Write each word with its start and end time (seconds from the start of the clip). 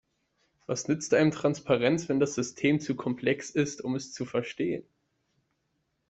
Was 0.65 0.87
nützt 0.87 1.13
einem 1.13 1.29
Transparenz, 1.29 2.09
wenn 2.09 2.19
das 2.19 2.33
System 2.33 2.79
zu 2.79 2.95
komplex 2.95 3.51
ist, 3.51 3.83
um 3.83 3.93
es 3.95 4.11
zu 4.13 4.25
verstehen? 4.25 4.83